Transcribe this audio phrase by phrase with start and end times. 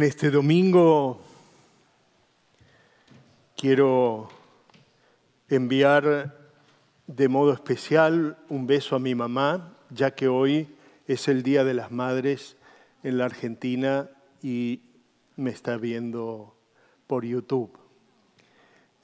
[0.00, 1.20] En este domingo
[3.54, 4.30] quiero
[5.46, 6.38] enviar
[7.06, 10.74] de modo especial un beso a mi mamá, ya que hoy
[11.06, 12.56] es el Día de las Madres
[13.02, 14.08] en la Argentina
[14.42, 14.80] y
[15.36, 16.56] me está viendo
[17.06, 17.70] por YouTube.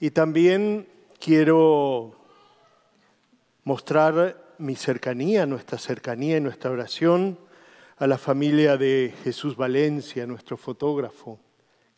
[0.01, 0.89] Y también
[1.21, 2.17] quiero
[3.65, 7.39] mostrar mi cercanía, nuestra cercanía y nuestra oración
[7.99, 11.41] a la familia de Jesús Valencia, nuestro fotógrafo,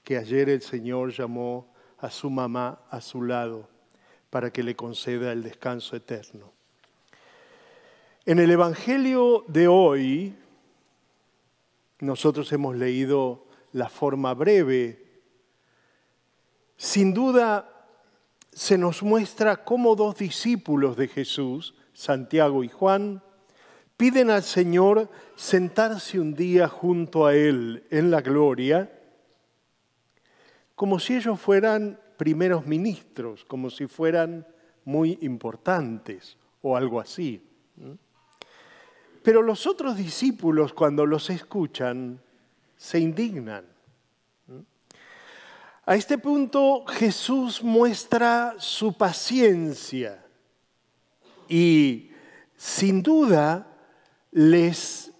[0.04, 3.68] que ayer el Señor llamó a su mamá a su lado
[4.30, 6.52] para que le conceda el descanso eterno.
[8.24, 10.36] En el Evangelio de hoy,
[11.98, 15.04] nosotros hemos leído la forma breve.
[16.76, 17.88] Sin duda,
[18.52, 23.22] se nos muestra cómo dos discípulos de Jesús, Santiago y Juan,
[23.98, 28.91] piden al Señor sentarse un día junto a Él en la gloria,
[30.77, 34.46] como si ellos fueran primeros ministros, como si fueran
[34.84, 37.42] muy importantes o algo así.
[39.24, 42.20] Pero los otros discípulos cuando los escuchan
[42.76, 43.64] se indignan.
[45.84, 50.24] A este punto Jesús muestra su paciencia
[51.48, 52.12] y
[52.56, 53.64] sin duda
[54.33, 55.12] les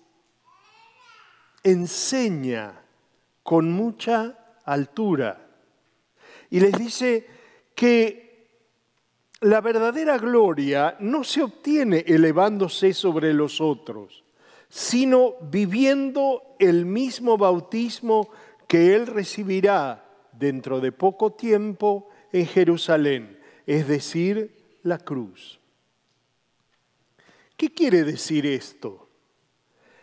[1.63, 2.81] enseña
[3.43, 5.49] con mucha altura
[6.51, 7.27] y les dice
[7.75, 8.29] que
[9.41, 14.25] la verdadera gloria no se obtiene elevándose sobre los otros,
[14.69, 18.31] sino viviendo el mismo bautismo
[18.67, 25.61] que Él recibirá dentro de poco tiempo en Jerusalén, es decir, la cruz.
[27.59, 29.09] ¿Qué quiere decir esto?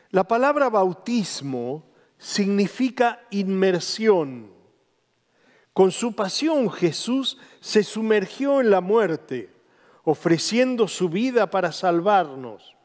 [0.10, 1.86] La palabra bautismo
[2.18, 4.52] significa inmersión.
[5.72, 9.54] Con su pasión Jesús se sumergió en la muerte,
[10.04, 12.76] ofreciendo su vida para salvarnos.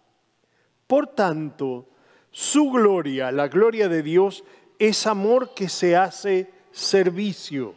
[0.87, 1.89] Por tanto,
[2.31, 4.45] su gloria, la gloria de Dios,
[4.79, 7.75] es amor que se hace servicio,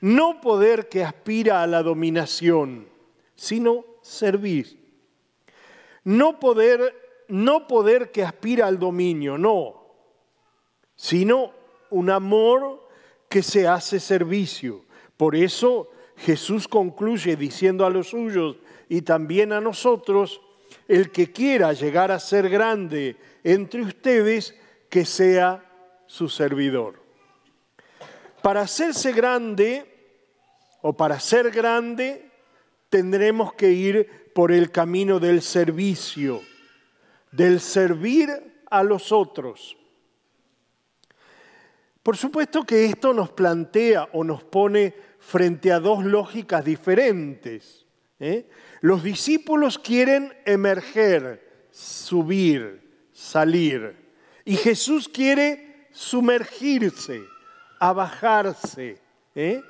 [0.00, 2.88] no poder que aspira a la dominación,
[3.34, 4.79] sino servir.
[6.04, 6.94] No poder
[7.30, 9.86] no poder que aspira al dominio, no,
[10.96, 11.52] sino
[11.90, 12.88] un amor
[13.28, 14.84] que se hace servicio.
[15.16, 18.56] Por eso Jesús concluye diciendo a los suyos
[18.88, 20.40] y también a nosotros,
[20.88, 24.56] el que quiera llegar a ser grande entre ustedes,
[24.88, 25.64] que sea
[26.06, 27.00] su servidor.
[28.42, 29.86] Para hacerse grande
[30.82, 32.29] o para ser grande,
[32.90, 36.42] tendremos que ir por el camino del servicio
[37.32, 39.76] del servir a los otros.
[42.02, 47.86] Por supuesto que esto nos plantea o nos pone frente a dos lógicas diferentes.
[48.18, 48.48] ¿eh?
[48.80, 53.96] Los discípulos quieren emerger, subir, salir.
[54.44, 57.22] Y Jesús quiere sumergirse,
[57.78, 58.98] abajarse.
[59.34, 59.62] ¿eh?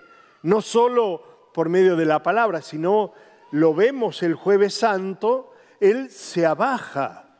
[0.42, 3.12] No solo por medio de la palabra, sino
[3.52, 7.30] lo vemos el jueves santo, Él se abaja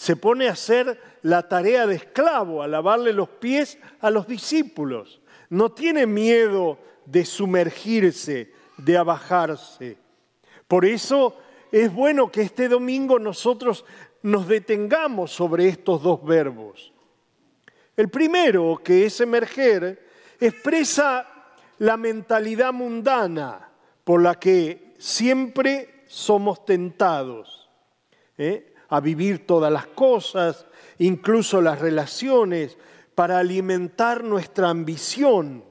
[0.00, 5.20] se pone a hacer la tarea de esclavo, a lavarle los pies a los discípulos.
[5.50, 9.98] No tiene miedo de sumergirse, de abajarse.
[10.66, 11.36] Por eso
[11.70, 13.84] es bueno que este domingo nosotros
[14.22, 16.94] nos detengamos sobre estos dos verbos.
[17.94, 20.08] El primero, que es emerger,
[20.40, 21.39] expresa
[21.80, 23.68] la mentalidad mundana
[24.04, 27.60] por la que siempre somos tentados.
[28.38, 28.70] ¿eh?
[28.90, 30.66] a vivir todas las cosas,
[30.98, 32.76] incluso las relaciones,
[33.14, 35.64] para alimentar nuestra ambición,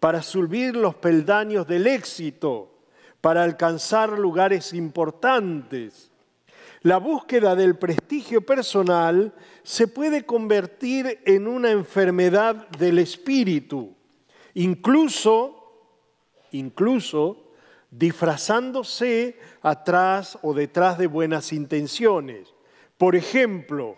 [0.00, 2.78] para subir los peldaños del éxito,
[3.20, 6.10] para alcanzar lugares importantes.
[6.80, 13.94] La búsqueda del prestigio personal se puede convertir en una enfermedad del espíritu,
[14.54, 15.88] incluso,
[16.52, 17.52] incluso
[17.90, 22.54] disfrazándose atrás o detrás de buenas intenciones.
[22.96, 23.96] Por ejemplo,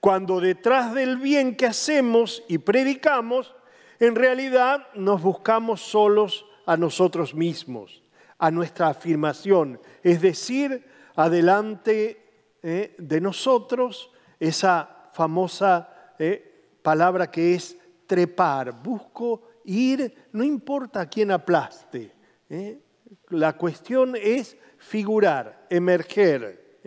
[0.00, 3.54] cuando detrás del bien que hacemos y predicamos,
[4.00, 8.02] en realidad nos buscamos solos a nosotros mismos,
[8.38, 12.20] a nuestra afirmación, es decir, adelante
[12.62, 17.76] eh, de nosotros esa famosa eh, palabra que es
[18.06, 22.12] trepar, busco ir, no importa a quién aplaste,
[22.48, 22.78] eh.
[23.28, 26.80] la cuestión es figurar, emerger.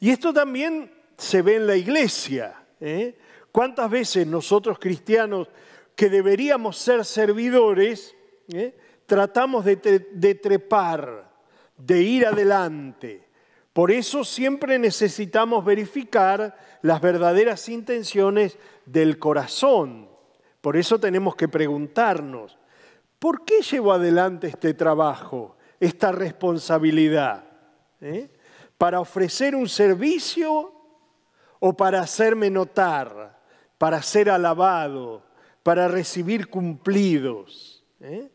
[0.00, 2.64] Y esto también se ve en la iglesia.
[2.80, 3.16] ¿eh?
[3.52, 5.48] ¿Cuántas veces nosotros cristianos
[5.94, 8.16] que deberíamos ser servidores,
[8.52, 8.74] ¿eh?
[9.06, 11.30] tratamos de trepar,
[11.76, 13.28] de ir adelante.
[13.72, 20.11] Por eso siempre necesitamos verificar las verdaderas intenciones del corazón.
[20.62, 22.56] Por eso tenemos que preguntarnos,
[23.18, 27.44] ¿por qué llevo adelante este trabajo, esta responsabilidad?
[28.00, 28.30] ¿Eh?
[28.78, 30.72] ¿Para ofrecer un servicio
[31.58, 33.40] o para hacerme notar,
[33.76, 35.24] para ser alabado,
[35.64, 37.84] para recibir cumplidos?
[38.00, 38.30] ¿Eh?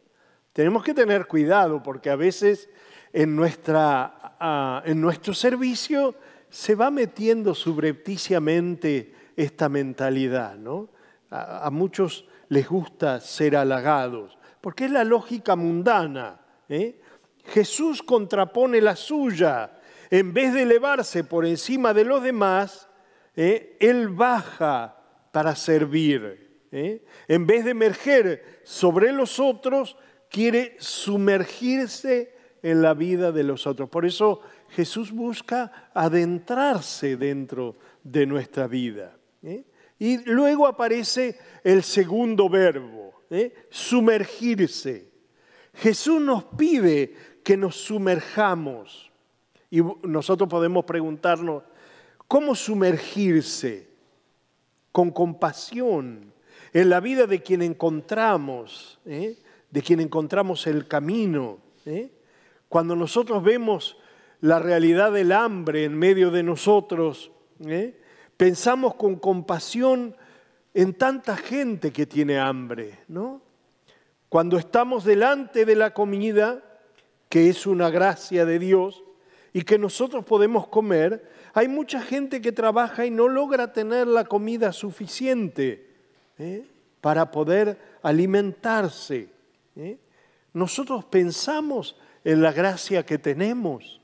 [0.51, 2.69] Tenemos que tener cuidado porque a veces
[3.13, 6.15] en, en nuestro servicio
[6.50, 10.89] se va metiendo subrepticiamente esta mentalidad, ¿no?
[11.29, 16.39] A, muchos les gusta ser halagados, porque es la lógica mundana.
[16.69, 17.00] ¿eh?
[17.45, 19.79] Jesús contrapone la suya.
[20.09, 22.88] En vez de elevarse por encima de los demás,
[23.35, 23.77] ¿eh?
[23.79, 24.97] Él baja
[25.31, 26.65] para servir.
[26.71, 27.06] ¿eh?
[27.27, 29.97] En vez de emerger sobre los otros,
[30.29, 33.89] quiere sumergirse en la vida de los otros.
[33.89, 39.15] Por eso Jesús busca adentrarse dentro de nuestra vida.
[39.99, 43.53] Y luego aparece el segundo verbo, ¿eh?
[43.69, 45.09] sumergirse.
[45.73, 49.11] Jesús nos pide que nos sumerjamos.
[49.69, 51.63] Y nosotros podemos preguntarnos,
[52.27, 53.88] ¿cómo sumergirse?
[54.91, 56.33] Con compasión
[56.73, 59.38] en la vida de quien encontramos, ¿eh?
[59.69, 61.59] de quien encontramos el camino.
[62.69, 63.97] Cuando nosotros vemos
[64.41, 67.31] la realidad del hambre en medio de nosotros,
[67.65, 67.95] ¿eh?
[68.38, 70.16] Pensamos con compasión
[70.74, 73.42] en tanta gente que tiene hambre, ¿no?
[74.30, 76.63] Cuando estamos delante de la comida,
[77.30, 79.04] que es una gracia de Dios,
[79.54, 84.25] y que nosotros podemos comer, hay mucha gente que trabaja y no logra tener la
[84.25, 85.95] comida suficiente
[86.38, 86.66] ¿eh?
[87.01, 89.30] para poder alimentarse.
[89.75, 89.98] ¿eh?
[90.54, 94.01] Nosotros pensamos en la gracia que tenemos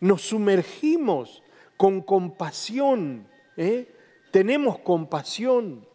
[0.00, 1.42] nos sumergimos
[1.76, 3.92] con compasión, ¿eh?
[4.30, 5.86] tenemos compasión.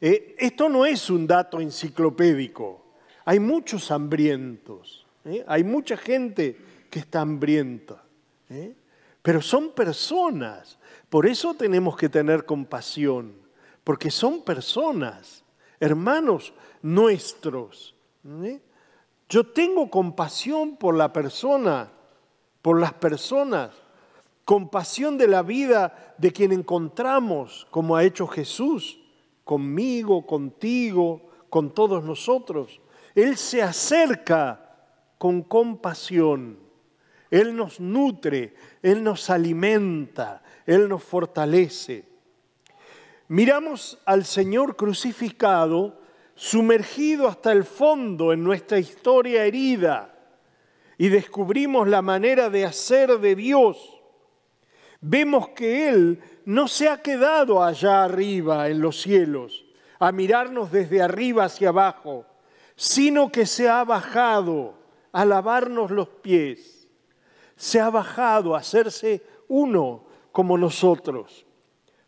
[0.00, 2.84] Eh, esto no es un dato enciclopédico,
[3.24, 5.44] hay muchos hambrientos, ¿eh?
[5.46, 6.58] hay mucha gente
[6.90, 8.02] que está hambrienta,
[9.22, 10.78] pero son personas,
[11.08, 13.34] por eso tenemos que tener compasión,
[13.82, 15.42] porque son personas,
[15.80, 16.52] hermanos
[16.82, 17.94] nuestros.
[19.28, 21.90] Yo tengo compasión por la persona
[22.64, 23.72] por las personas,
[24.44, 29.00] compasión de la vida de quien encontramos, como ha hecho Jesús,
[29.44, 32.80] conmigo, contigo, con todos nosotros.
[33.14, 34.76] Él se acerca
[35.18, 36.58] con compasión.
[37.30, 42.04] Él nos nutre, Él nos alimenta, Él nos fortalece.
[43.28, 46.00] Miramos al Señor crucificado,
[46.34, 50.14] sumergido hasta el fondo en nuestra historia herida
[50.98, 53.93] y descubrimos la manera de hacer de Dios,
[55.04, 59.66] vemos que Él no se ha quedado allá arriba en los cielos,
[59.98, 62.26] a mirarnos desde arriba hacia abajo,
[62.74, 64.74] sino que se ha bajado
[65.12, 66.88] a lavarnos los pies,
[67.56, 71.46] se ha bajado a hacerse uno como nosotros.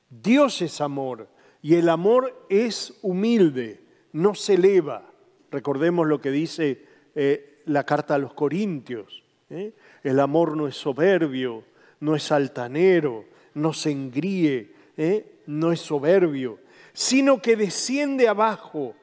[0.08, 1.28] Dios es amor
[1.60, 5.10] y el amor es humilde, no se eleva.
[5.50, 6.84] Recordemos lo que dice
[7.14, 9.22] eh, la carta a los Corintios.
[9.50, 9.74] ¿eh?
[10.02, 11.64] El amor no es soberbio,
[12.00, 13.24] no es altanero,
[13.54, 15.40] no se engríe, ¿eh?
[15.46, 16.58] no es soberbio,
[16.92, 18.94] sino que desciende abajo.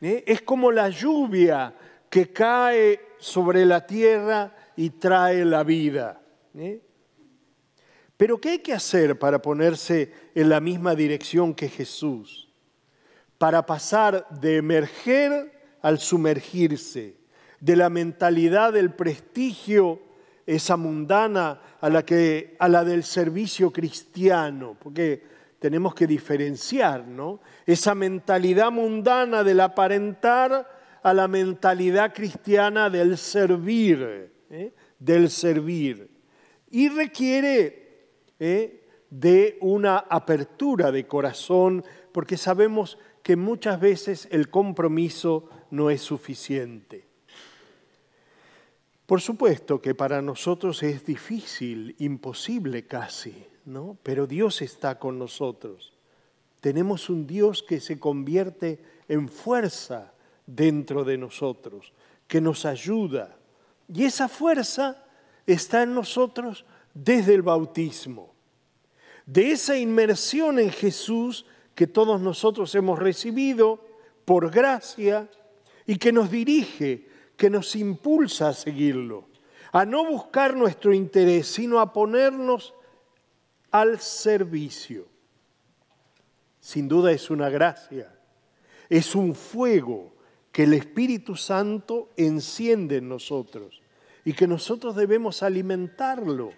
[0.00, 0.24] ¿eh?
[0.26, 1.74] Es como la lluvia
[2.10, 6.20] que cae sobre la tierra y trae la vida.
[8.16, 12.52] Pero ¿qué hay que hacer para ponerse en la misma dirección que Jesús?
[13.38, 17.16] Para pasar de emerger al sumergirse
[17.60, 20.00] de la mentalidad del prestigio,
[20.46, 25.22] esa mundana, a la, que, a la del servicio cristiano, porque
[25.58, 27.40] tenemos que diferenciar, ¿no?
[27.64, 30.68] Esa mentalidad mundana del aparentar
[31.02, 34.74] a la mentalidad cristiana del servir, ¿eh?
[34.98, 36.10] del servir.
[36.70, 38.08] Y requiere
[38.38, 38.82] ¿eh?
[39.10, 47.13] de una apertura de corazón, porque sabemos que muchas veces el compromiso no es suficiente.
[49.06, 53.98] Por supuesto que para nosotros es difícil, imposible casi, ¿no?
[54.02, 55.92] Pero Dios está con nosotros.
[56.60, 60.14] Tenemos un Dios que se convierte en fuerza
[60.46, 61.92] dentro de nosotros,
[62.26, 63.36] que nos ayuda.
[63.92, 65.04] Y esa fuerza
[65.46, 68.32] está en nosotros desde el bautismo.
[69.26, 71.44] De esa inmersión en Jesús
[71.74, 73.84] que todos nosotros hemos recibido,
[74.24, 75.28] por gracia
[75.86, 79.28] y que nos dirige, que nos impulsa a seguirlo,
[79.72, 82.74] a no buscar nuestro interés, sino a ponernos
[83.70, 85.06] al servicio.
[86.60, 88.14] Sin duda es una gracia,
[88.88, 90.14] es un fuego
[90.52, 93.82] que el Espíritu Santo enciende en nosotros
[94.24, 96.52] y que nosotros debemos alimentarlo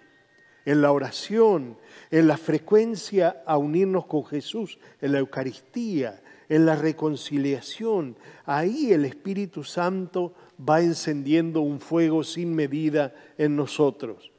[0.66, 1.78] en la oración,
[2.10, 8.16] en la frecuencia a unirnos con Jesús, en la Eucaristía, en la reconciliación.
[8.44, 14.30] Ahí el Espíritu Santo va encendiendo un fuego sin medida en nosotros.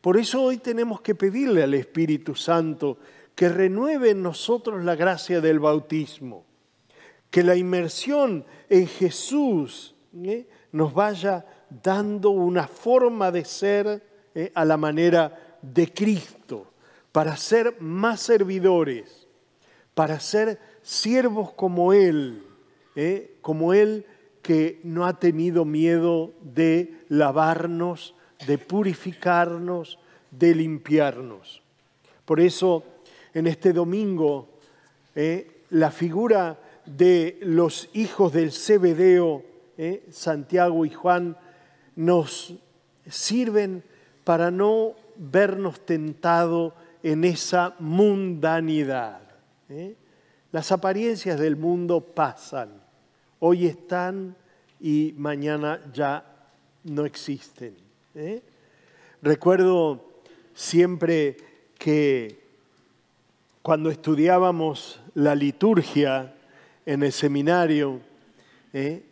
[0.00, 2.98] Por eso hoy tenemos que pedirle al Espíritu Santo
[3.34, 6.44] que renueve en nosotros la gracia del bautismo,
[7.30, 10.46] que la inmersión en Jesús ¿eh?
[10.72, 11.44] nos vaya
[11.82, 14.02] dando una forma de ser
[14.34, 14.52] ¿eh?
[14.54, 16.72] a la manera de Cristo,
[17.12, 19.26] para ser más servidores,
[19.94, 22.44] para ser siervos como Él,
[22.94, 23.38] ¿eh?
[23.40, 24.06] como Él
[24.46, 28.14] que no ha tenido miedo de lavarnos,
[28.46, 29.98] de purificarnos,
[30.30, 31.62] de limpiarnos.
[32.24, 32.84] Por eso,
[33.34, 34.48] en este domingo,
[35.16, 35.62] ¿eh?
[35.70, 39.42] la figura de los hijos del Cebedeo,
[39.78, 40.04] ¿eh?
[40.12, 41.36] Santiago y Juan,
[41.96, 42.54] nos
[43.10, 43.82] sirven
[44.22, 46.72] para no vernos tentados
[47.02, 49.22] en esa mundanidad.
[50.52, 52.85] Las apariencias del mundo pasan,
[53.40, 54.36] hoy están
[54.80, 56.24] y mañana ya
[56.84, 57.76] no existen.
[58.14, 58.42] ¿eh?
[59.22, 60.04] Recuerdo
[60.54, 61.36] siempre
[61.78, 62.40] que
[63.62, 66.34] cuando estudiábamos la liturgia
[66.84, 68.00] en el seminario,
[68.72, 69.02] ¿eh?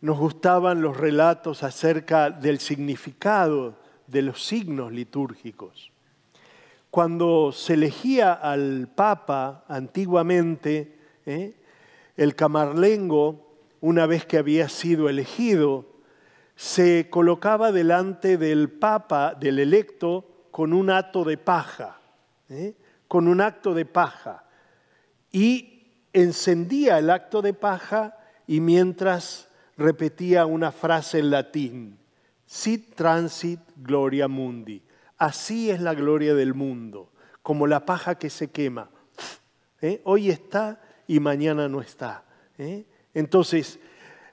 [0.00, 3.76] nos gustaban los relatos acerca del significado
[4.06, 5.90] de los signos litúrgicos.
[6.90, 11.54] Cuando se elegía al Papa antiguamente, ¿eh?
[12.16, 15.86] El camarlengo, una vez que había sido elegido,
[16.56, 21.98] se colocaba delante del Papa, del electo, con un acto de paja,
[22.48, 22.74] ¿eh?
[23.08, 24.44] con un acto de paja.
[25.32, 28.16] Y encendía el acto de paja
[28.46, 31.98] y mientras repetía una frase en latín,
[32.46, 34.82] sit transit gloria mundi,
[35.18, 38.90] Así es la gloria del mundo, como la paja que se quema.
[39.80, 40.00] ¿Eh?
[40.04, 42.24] Hoy está y mañana no está.
[42.58, 42.84] ¿eh?
[43.12, 43.78] Entonces,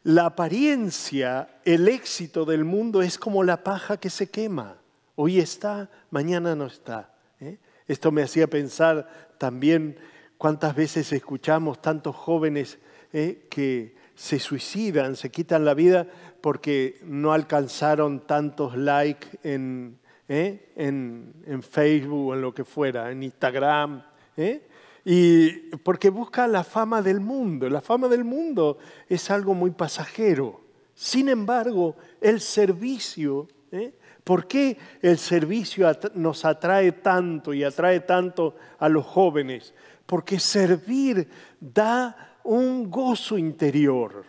[0.04, 4.78] la apariencia, el éxito del mundo es como la paja que se quema.
[5.16, 7.14] Hoy está, mañana no está.
[7.40, 7.58] ¿eh?
[7.88, 9.98] Esto me hacía pensar también
[10.38, 12.80] cuántas veces escuchamos tantos jóvenes
[13.12, 16.08] que se suicidan, se quitan la vida
[16.42, 20.00] porque no alcanzaron tantos likes en,
[20.32, 20.72] ¿eh?
[20.76, 24.04] en, Facebook en lo que fuera, en Instagram.
[24.38, 24.62] ¿eh?
[25.04, 27.70] Y porque busca la fama del mundo.
[27.70, 28.78] La fama del mundo
[29.08, 30.62] es algo muy pasajero.
[30.94, 33.94] Sin embargo, el servicio, ¿eh?
[34.24, 39.74] ¿por qué el servicio nos atrae tanto y atrae tanto a los jóvenes?
[40.06, 41.28] Porque servir
[41.60, 44.26] da un gozo interior.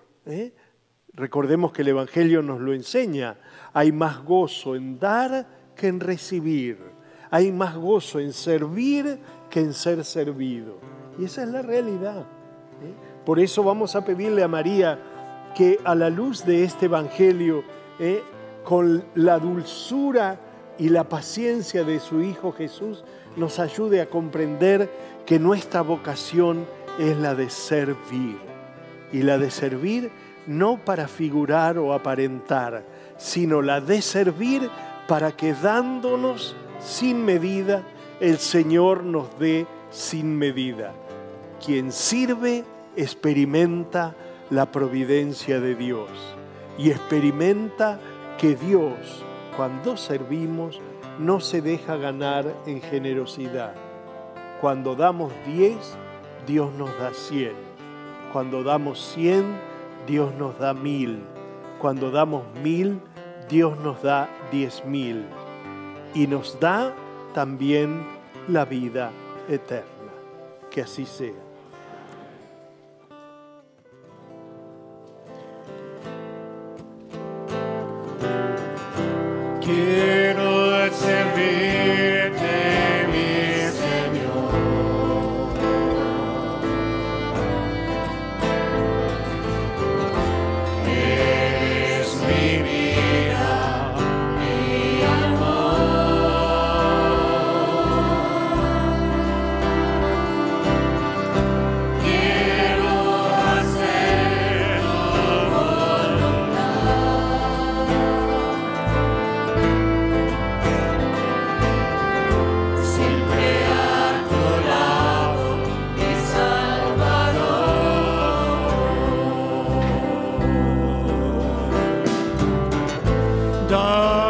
[1.13, 3.37] Recordemos que el Evangelio nos lo enseña.
[3.75, 6.79] Hay más gozo en dar que en recibir.
[7.33, 10.77] Hay más gozo en servir que en ser servido.
[11.19, 12.19] Y esa es la realidad.
[12.21, 12.95] ¿eh?
[13.25, 14.99] Por eso vamos a pedirle a María
[15.55, 17.65] que a la luz de este Evangelio,
[17.99, 18.23] ¿eh?
[18.65, 20.39] con la dulzura
[20.79, 23.03] y la paciencia de su Hijo Jesús,
[23.37, 24.91] nos ayude a comprender
[25.25, 26.67] que nuestra vocación
[26.99, 28.37] es la de servir.
[29.11, 30.11] Y la de servir
[30.47, 32.85] no para figurar o aparentar,
[33.17, 34.69] sino la de servir
[35.09, 37.83] para que dándonos sin medida,
[38.21, 40.93] el Señor nos dé sin medida.
[41.65, 42.65] Quien sirve
[42.97, 44.15] experimenta
[44.51, 46.09] la providencia de Dios
[46.77, 48.01] y experimenta
[48.39, 49.25] que Dios,
[49.57, 50.81] cuando servimos,
[51.19, 53.75] no se deja ganar en generosidad.
[54.61, 55.97] Cuando damos diez,
[56.47, 57.53] Dios nos da cien.
[58.33, 59.45] Cuando damos cien,
[60.07, 61.23] Dios nos da mil.
[61.79, 63.01] Cuando damos mil,
[63.49, 65.27] Dios nos da diez mil
[66.15, 66.95] y nos da
[67.35, 68.03] también
[68.49, 69.11] la vida
[69.49, 69.89] eterna.
[70.71, 71.42] Que así sea.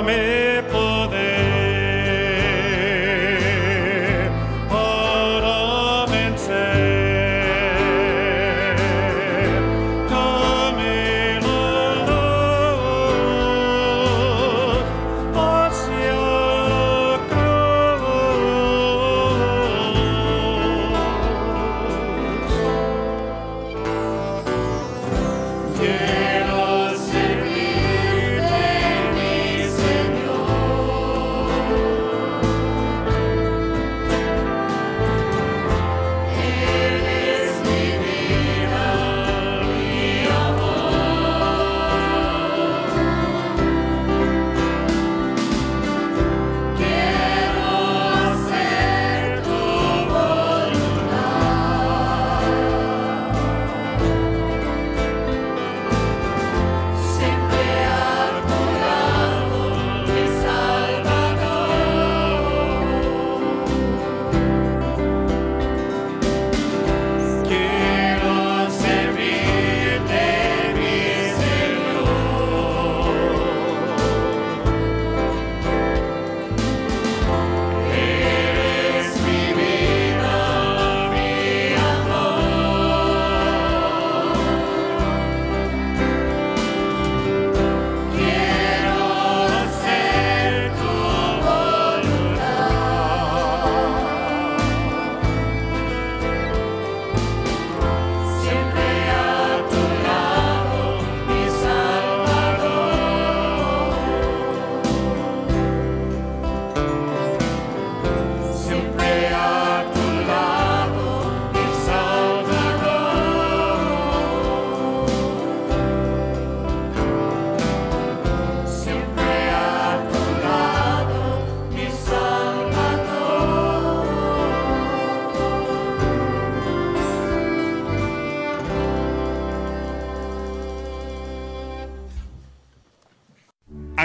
[0.02, 0.51] Amém.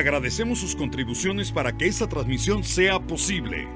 [0.08, 3.68] Agradecemos sus contribuciones para que esta transmisión sea posible.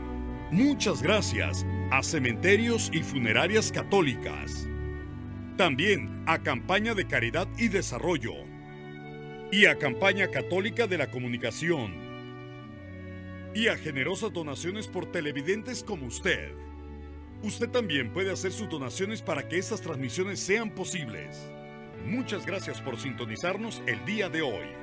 [0.49, 4.65] Muchas gracias a Cementerios y Funerarias Católicas.
[5.57, 8.31] También a Campaña de Caridad y Desarrollo.
[9.51, 11.95] Y a Campaña Católica de la Comunicación.
[13.53, 16.53] Y a generosas donaciones por televidentes como usted.
[17.43, 21.51] Usted también puede hacer sus donaciones para que estas transmisiones sean posibles.
[22.05, 24.80] Muchas gracias por sintonizarnos el día de hoy.